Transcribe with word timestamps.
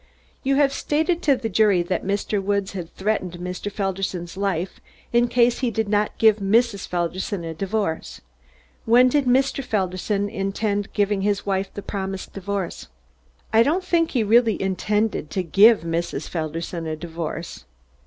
"You 0.41 0.55
have 0.55 0.73
stated 0.73 1.21
to 1.21 1.35
the 1.35 1.47
jury 1.47 1.83
that 1.83 2.03
Mr. 2.03 2.41
Woods 2.41 2.71
had 2.71 2.91
threatened 2.95 3.33
Mr. 3.33 3.71
Felderson's 3.71 4.35
life 4.35 4.79
in 5.13 5.27
case 5.27 5.59
he 5.59 5.69
did 5.69 5.87
not 5.87 6.17
give 6.17 6.37
Mrs. 6.37 6.87
Felderson 6.87 7.43
a 7.43 7.53
divorce. 7.53 8.19
When 8.85 9.09
did 9.09 9.25
Mr. 9.25 9.63
Felderson 9.63 10.27
intend 10.27 10.91
giving 10.93 11.21
his 11.21 11.45
wife 11.45 11.71
the 11.75 11.83
promised 11.83 12.33
divorce?" 12.33 12.87
"I 13.53 13.61
don't 13.61 13.83
think 13.83 14.09
he 14.09 14.23
really 14.23 14.59
intended 14.59 15.29
to 15.29 15.43
give 15.43 15.81
Mrs. 15.81 16.27
Felderson 16.27 16.87
a 16.87 16.95
divorce." 16.95 17.65